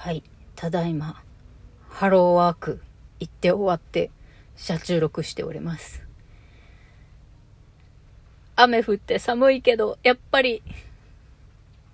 [0.00, 0.22] はい。
[0.56, 1.22] ただいま、
[1.90, 2.80] ハローワーク
[3.18, 4.10] 行って終わって、
[4.56, 6.02] 車中録しております。
[8.56, 10.62] 雨降って寒いけど、やっぱり、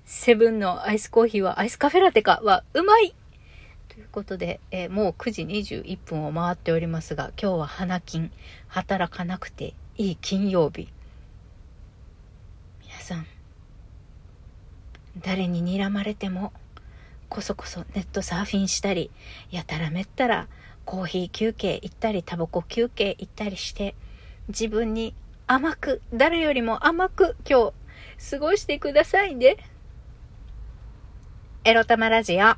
[0.05, 3.13] セブンのアイスコーヒーはアイスカフェラテかはうまい
[3.89, 8.31] ということで、えーもう9時21分を回っておりますが、今日は花金、
[8.69, 10.93] 働かなくていい金曜日。
[12.85, 13.27] 皆さん、
[15.19, 16.53] 誰に睨まれても、
[17.29, 19.11] こそこそネットサーフィンしたり、
[19.51, 20.49] やたらめったら
[20.85, 23.95] コーヒー休憩行ったり、タバコ休憩行ったりして、
[24.49, 25.15] 自分に
[25.47, 27.73] 甘く、誰よりも甘く今
[28.19, 29.57] 日過ごしてくださいね。
[31.65, 32.55] エロ玉ラジオ。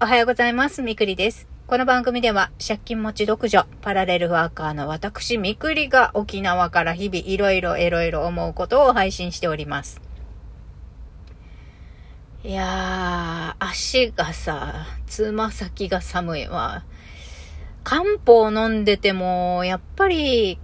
[0.00, 0.82] おはようございます。
[0.82, 1.48] みくりです。
[1.66, 10.03] この番組では借金持ち独女、パラレルワーカーの私みくりが沖縄から日々いろいろいろいろ思うことを配信しております。
[12.46, 16.84] いやー、足がさ、つま先が寒いわ。
[17.84, 20.58] 漢方飲んでても、やっぱり、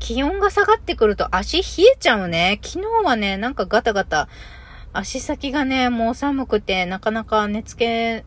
[0.00, 1.62] 気温が下がってくると足冷
[1.94, 2.58] えちゃうね。
[2.60, 4.28] 昨日はね、なんかガタガタ、
[4.92, 8.24] 足先がね、もう寒くて、なかなか寝つけ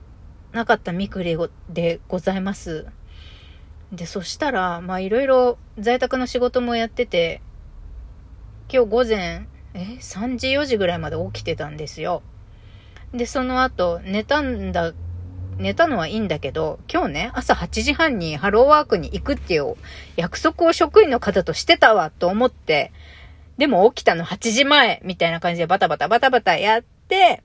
[0.54, 2.86] なかったみくりでございます。
[3.92, 7.42] で、そしたら、まあいろいろ在宅の仕事もやってて、
[8.72, 12.22] 今日午前、え ?3 時4時ぐらいまで起きてたんですよ。
[13.14, 14.94] で、その後、寝たんだ、
[15.58, 19.76] 寝たのはいいんだけど、今日ね、朝8時半にハローワークに行くっていう
[20.16, 22.92] 約束を職員の方としてたわと思って、
[23.58, 27.44] でも起きたの8時前みたいな感じでバタバタバタバタやって、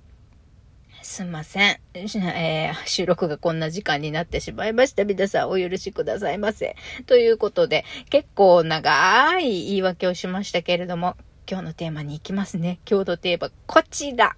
[1.03, 1.81] すんません。
[1.95, 5.05] えー収録がこんな時間になってしまいました。
[5.05, 6.77] 皆さんお許しくださいませ。
[7.07, 12.79] ということで、結構長い言い訳をしましたけれども、今日のテーマに行きますね。
[12.89, 14.35] 今日のテーマ、こちら。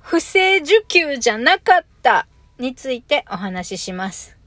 [0.00, 2.26] 不正受給じゃなかった
[2.58, 4.38] についてお話しします。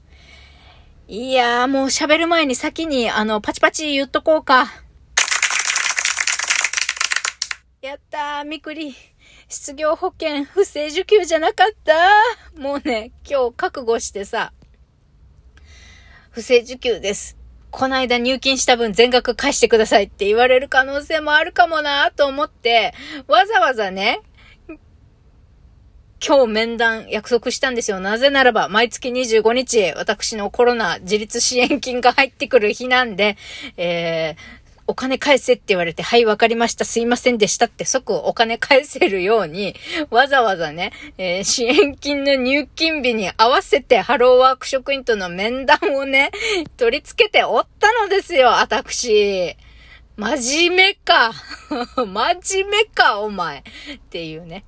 [1.06, 4.66] いやーもう喋る前に先にあのパチパチ言っとこうか。
[7.80, 8.94] やったー、みくり。
[9.48, 11.94] 失業保険不正受給じゃなかった？
[12.60, 14.52] もうね、今日覚悟してさ、
[16.30, 17.36] 不正受給です。
[17.72, 22.94] この間入金した分全額返してくださいって言われる可能性もあるかもなと思って、
[23.26, 24.20] わざわざね、
[26.24, 27.98] 今日面談約束したんですよ。
[27.98, 33.36] なぜならば、毎月25日、私のコロナ自立支援金が入ってくる日なんで、
[33.76, 34.61] えー、
[34.92, 39.74] お金返せって言われて、はい、わかりました、すいませんでしたって即お金返せるように、
[40.10, 46.30] わざわざね、えー支援金の入金日に合わせてハローワーク職員との面談をね、
[46.76, 49.56] 取り付けておったのですよ、私。
[50.18, 51.32] 真面目か。
[51.96, 53.60] 真面目か、お前。
[53.60, 54.66] っていうね。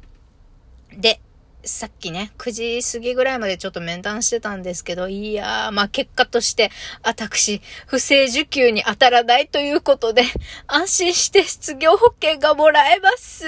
[0.96, 1.20] で、
[1.66, 6.70] さっきね、9時過ぎぐらいまでちょっと面談してたんですけど、いやー、まあ結果として、
[7.02, 10.24] 私、不正受給に当たらないということで、
[10.66, 13.44] 安心して失業保険がもらえます。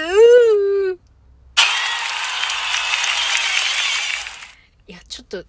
[4.89, 5.45] いや、ちょっと、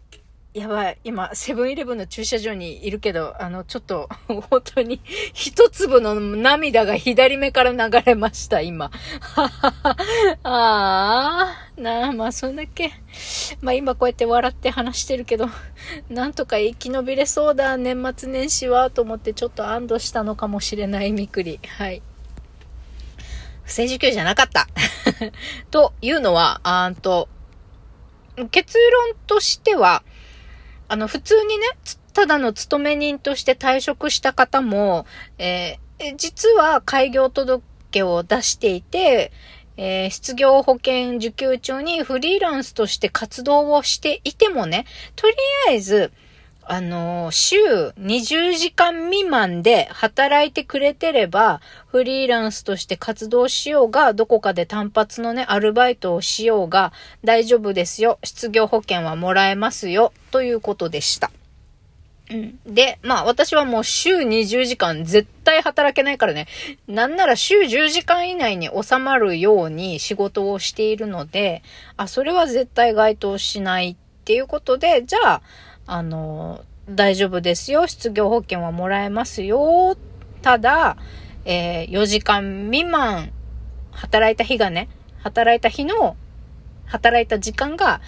[0.57, 0.97] やばい。
[1.03, 4.99] 今、セブンイレブンの駐車場にいるけど、あの、ちょっと、 本当に、
[5.31, 8.89] 一粒の涙が左目から流れました、今。
[9.37, 9.93] あ
[10.41, 12.91] あ、なあ、まあ、そんだけ。
[13.61, 15.47] まあ、今こうやって笑って話してるけど、
[16.09, 21.59] なんとか生き延びれそうだ、年末年始は、と思ってちょっと安堵したのかもしれない、みくり。
[21.77, 22.01] はい。
[23.63, 24.67] 不正受給じゃなかった。
[25.69, 27.29] というのは、あんと、
[28.49, 30.01] 結論としては、
[30.87, 31.65] あの、普通にね、
[32.13, 35.05] ただの勤め人として退職した方も、
[35.37, 39.31] えー実は開業届を出していて、
[39.77, 45.33] えー失業保険受給中にフリーランスとして活動をしていてもね、とり
[45.69, 46.11] あえず、
[46.69, 47.55] あの週
[47.99, 56.91] 20時間未満で働いてくれてれば、フリーランスとして活動しようが、どこかで単発のね、アルバイトをしようが、
[57.23, 58.19] 大丈夫ですよ。
[58.21, 60.11] 失業保険はもらえますよ。
[60.31, 61.31] ということでした。
[62.29, 62.59] うん。
[62.65, 66.47] で、まあ私はもう週20時間絶対働けないからね。
[66.87, 71.63] なんなら週10時間以内に収まるように仕事をしているので、
[71.95, 75.41] あ、それは絶対該当しないっていうことで、じゃあ、
[75.87, 77.87] あの、大丈夫ですよ。
[77.87, 79.97] 失業保険はもらえますよ。
[80.41, 80.97] ただ、
[81.45, 83.31] えー4時間未満
[83.91, 84.89] 働いた日がね、
[85.19, 86.15] 働いた日の
[86.85, 88.01] 働いた時間が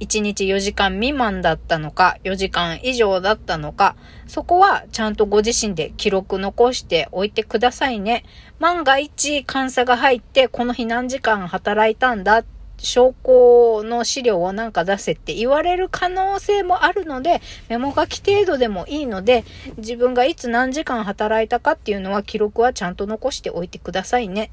[0.00, 3.96] 1日4時間未満だったのか、4時間以上だったのか、
[4.26, 8.24] そこはちゃんとご自身で記録残しておいてくださいね。
[8.58, 12.44] 万が一監査が入って、この日何時間働いたんだっ
[12.80, 19.44] 証拠の資料をなんか出せって言われる可能性もあるので、メモ書き程度でもいいので、
[19.76, 24.50] 自分がいつ何時間働いたかっていうのは記録はちゃんと残しておいてくださいね。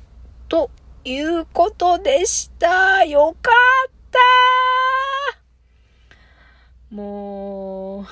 [0.50, 0.70] と
[1.04, 3.04] いうことでした。
[3.06, 4.20] よかった
[6.96, 8.06] もう、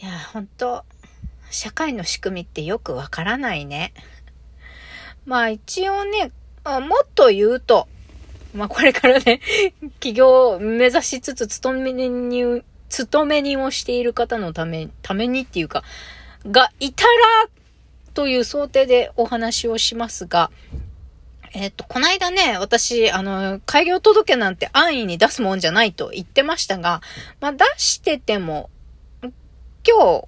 [0.00, 0.84] いや、本当
[1.50, 3.92] 社会の仕組みってよくわからないね。
[5.24, 6.32] まあ一応ね、
[6.64, 7.86] あもっと言うと、
[8.54, 9.40] まあこれからね、
[10.00, 15.84] 起業を目指しつつ勤めに、勤めにをしている方のため、ためにっていうか、
[16.46, 17.10] がいたら、
[18.14, 20.50] という想定でお話をしますが、
[21.52, 27.02] えっ、と、この間ね、私、あの、開業届なんて安易に出すもんじゃないと言ってましたが、
[27.40, 28.70] まあ出してても、
[29.22, 30.24] 今日、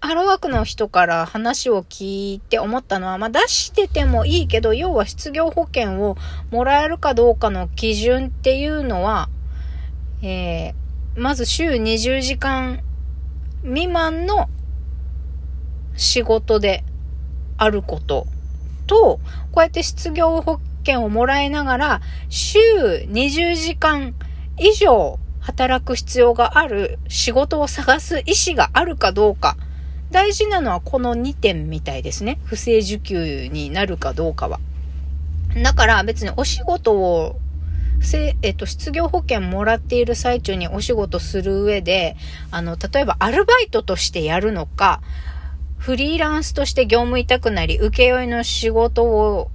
[0.00, 6.16] ハローワークの人から話を聞いて思ったのは、まあ、出しててもいいけど、要は失業保険を
[6.50, 9.28] もらえるかどうかの基準っていうのは、
[10.22, 10.74] えー、
[11.16, 12.82] まず週20時間
[13.62, 14.48] 未満の
[15.96, 16.84] 仕事で
[17.56, 18.26] あること
[18.86, 19.18] と、
[19.50, 22.58] こうやって失業保険をもらいながら、週
[23.08, 24.14] 20時間
[24.58, 29.56] 以上働く必要がある仕事を探す意思があるかどうか
[30.10, 32.38] 大事なのはこの2点みたいですね。
[32.44, 34.60] 不正受給になるかどうかは。
[35.62, 37.36] だから別にお仕事を、
[38.42, 42.16] えっと、失業保険もらっている最中にお仕事する上で、
[42.50, 45.00] あの、例えばアルバイトとしてやるのか、
[45.78, 49.50] フリーランスとして業務委託なり、請負いの仕事を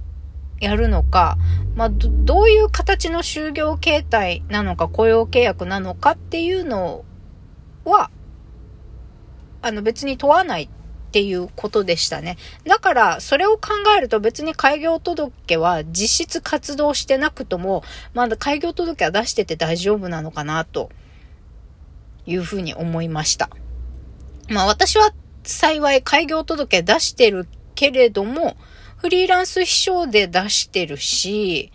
[0.60, 1.38] やるのか、
[1.74, 7.04] まあ、どういう形の就業形態なのか、雇用契約なのかっていうの
[7.84, 8.10] は、
[9.62, 10.68] あの別に問わないっ
[11.12, 12.36] ていうことでしたね。
[12.64, 20.90] だから、それを考えると別に開業届は実質活動してなくとも、まだ開業届は出してて大丈夫なのかな、と
[22.26, 23.50] いうふうに思いました。
[24.48, 25.12] まあ私は
[25.44, 28.56] 幸い開業届出してるけれども、
[28.96, 31.72] フリーランス秘書で出してるし、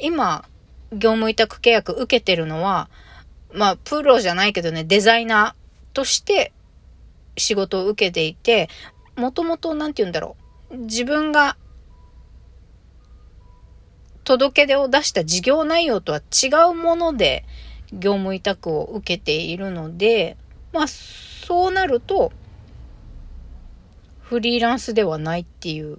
[0.00, 0.44] 今、
[0.92, 2.88] 業務委託契約受けてるのは、
[3.52, 6.52] まあ、プロじゃないけどね、デザイナーとして
[7.38, 8.68] 仕事を受けていて、
[9.16, 10.36] もともと、なんて言うんだろ
[10.70, 10.76] う。
[10.76, 11.56] 自分が、
[14.24, 17.44] 届け出を出した事業内容とは違うもので、
[17.92, 20.36] 業務委託を受けているので、
[20.72, 22.32] まあ、そうなると、
[24.20, 25.98] フリーランスではないっていう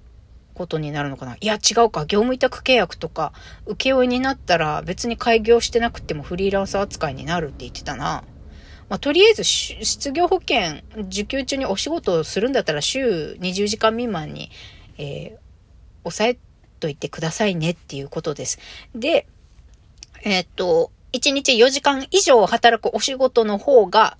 [0.54, 1.38] ことになるのかな。
[1.40, 2.06] いや、違うか。
[2.06, 3.34] 業務委託契約とか、
[3.66, 8.24] 請負になったら別に開業してなくてもフリーランス扱いになるって言ってたな。
[8.90, 14.50] まあ、とりあえず、失業保険受給中にお仕事をするんだったら週20時間未満に、
[14.98, 15.40] えー、
[16.04, 16.38] 抑え
[16.80, 18.58] といてくださいねっていうことです。
[18.96, 19.28] で、
[20.24, 24.18] えー、っと、1日4時間以上働くお仕事の方が、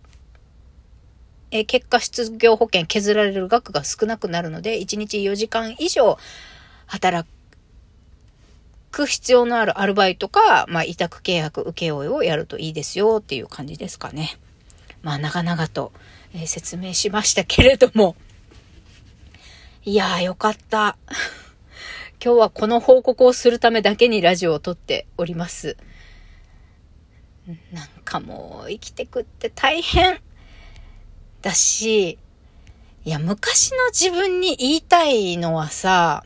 [1.52, 6.20] えー、結果失業保険削られる額が少なくなるので、1日4時間以上
[6.86, 7.28] 働
[8.92, 14.38] く必要のあるアルバイトか、まあ、委託契約請負をやるといいですよっていう感じですかね。
[15.02, 15.92] まあ、長々と、
[16.34, 18.16] えー、説明しましたけれども。
[19.86, 20.98] いやー、よかった。
[22.24, 25.78] 今日はこの報告をするためだけにラジオを撮っております。
[27.72, 30.22] なんかもう生きてくって大変
[31.42, 32.20] だし、
[33.06, 36.24] いや、昔の自分に言いたいのはさ、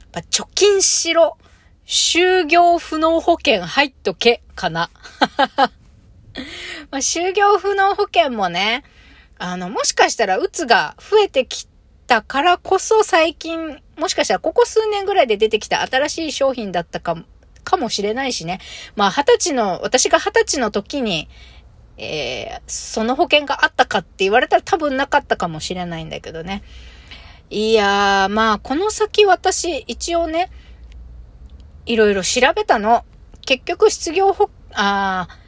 [0.00, 1.38] やっぱ貯金しろ。
[1.84, 4.90] 就業不能保険入っとけ、かな。
[6.90, 8.84] まあ、就業不能保険もね、
[9.38, 11.66] あの、もしかしたら、うつが増えてき
[12.06, 17.24] たからこそ最近、もしかしたらここ数年ぐらいで出てきた新しい商品だったかも、
[17.64, 18.60] かもしれないしね。
[18.96, 21.28] まあ、二十歳の、私が二十歳の時に、
[21.98, 26.62] えー、その保険があったかって言われたら多分なかったかもしれないんだけどね。
[27.50, 30.50] いやー、まあ、この先私、一応ね、
[31.84, 33.04] いろいろ調べたの。
[33.44, 35.41] 結局、失業保、あー、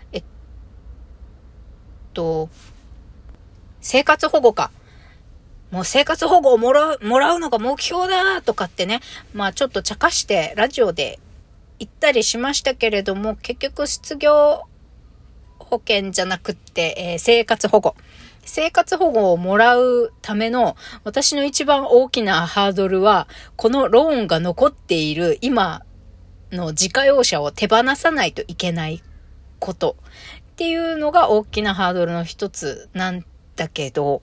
[2.14, 2.48] と、
[3.80, 4.70] 生活保護か。
[5.70, 9.00] もう生活保護をもらう、もらうのが目標だとかってね、
[9.34, 11.18] まあちょっと茶化してラジオで
[11.78, 14.62] 言ったりしましたけれども、結局失業
[15.58, 17.94] 保険じゃなくって、えー、生活保護。
[18.46, 25.82] 生活保護をもらうための私の一番大きなハードルは、このローンが残っている今
[26.52, 29.02] の自家用車を手放さないといけない
[29.58, 29.96] こと
[30.54, 33.24] っていうのが大きなハードルの一つなん
[33.56, 34.22] だけど、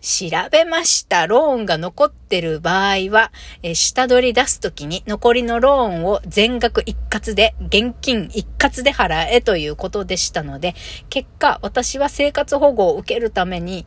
[0.00, 1.28] 調べました。
[1.28, 3.30] ローンが残ってる場合は、
[3.62, 10.74] え下取り出すときに残りのローンを全額一括で、現金一括で払えということでしたので、
[11.08, 13.86] 結果、私は生活保護を受けるために、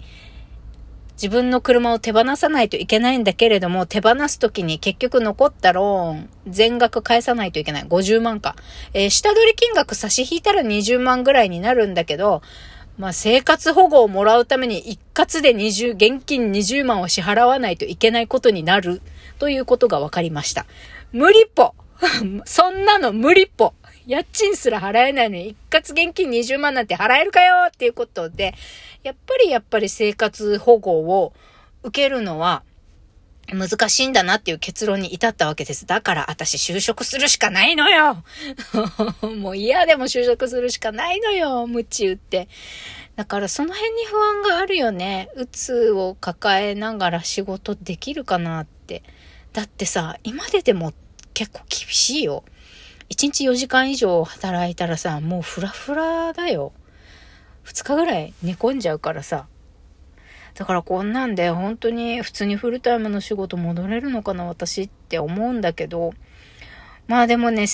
[1.16, 7.84] 自分の車を手放さないといけないんだけれども、手放すときに結局残ったローン、全額返さないといけない。
[7.86, 8.56] 50万か。
[8.94, 12.42] えー、下取り金額差し引いたら20万ぐらいになるんだけど、
[12.98, 19.02] まあ、生活保護をもらうために一括で20、現金20万を支払わないといけないことになる
[19.40, 20.66] ということが分かりました。
[21.12, 21.74] 無理っぽ
[22.46, 23.74] そんなの無理っぽ
[24.06, 28.54] 家賃すら払えないのに一括現金20万なんて払えるかよっていうことで、
[29.04, 30.92] やっぱりやっぱり生活保護
[31.22, 31.34] を
[31.84, 32.64] 受けるのは
[33.52, 35.86] 難しいんだなっていう結論に至ったわけです。
[35.86, 38.24] だから私就職するしかないのよ
[39.38, 42.48] もう嫌でも就職するしかないのよ無知打って。
[43.16, 45.30] だからその辺に不安があるよね。
[45.36, 49.04] うつを抱えながら仕事できるかなって。
[49.52, 50.94] だってさ、今ででも
[51.34, 52.44] 結構厳しいよ。
[53.14, 56.74] 1日4時間以上働いたらさ、もうフラフラだよ。
[57.64, 59.46] 2日ぐらい寝込んじゃうからさ。
[60.56, 66.14] だからこんなんで本当に普通にフルタイムの仕事戻れるのかな私って思うんだけど、
[67.06, 67.68] まあでもね、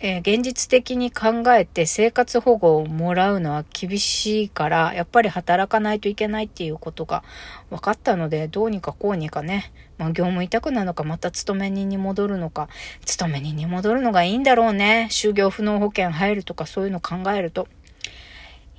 [0.00, 7.22] えー、現実的に考えて生活保護をもらうのは厳しいから、やっぱり働かないといけないっていうことが
[7.70, 12.68] 分かったので、どうにかこうにかね、まあ業務委託なのか、また勤め人に戻るのか、
[13.04, 15.08] 勤め人に戻るのがいいんだろうね。
[15.10, 17.68] 就業不能保険入るとかそういうの考えると。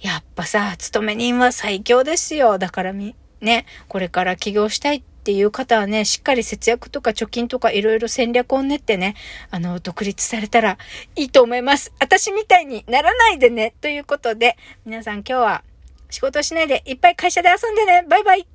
[0.02, 2.58] やっぱさ、勤め人は最強ですよ。
[2.58, 9.16] だからみ、ね、これから起業したいっていう方はね、しっかり節約とか貯金とかいろいろ戦略を練ってね、
[9.50, 10.78] あの、独立されたら
[11.16, 11.94] いいと思います。
[12.02, 13.74] 私みたいにならないでね。
[13.80, 15.64] ということで、皆さん今日は
[16.10, 18.06] 仕事しないでいっぱい会社で遊んでね。
[18.10, 18.53] バイバイ。